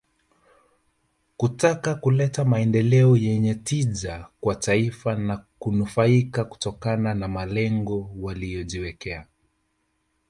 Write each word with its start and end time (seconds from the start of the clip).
Kutaka 1.37 1.95
kuleta 1.95 2.45
maendeleo 2.45 3.17
yenye 3.17 3.55
tija 3.55 4.27
kwa 4.41 4.55
taifa 4.55 5.15
na 5.15 5.45
kunufaika 5.59 6.45
kutokana 6.45 7.13
na 7.15 7.27
malengo 7.27 8.09
waliyojiwekea 8.21 9.25